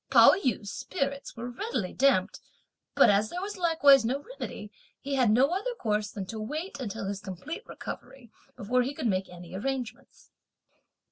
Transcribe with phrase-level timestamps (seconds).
[0.09, 2.39] Pao yü's spirits were readily damped,
[2.95, 6.79] but as there was likewise no remedy he had no other course than to wait
[6.79, 10.31] until his complete recovery, before he could make any arrangements.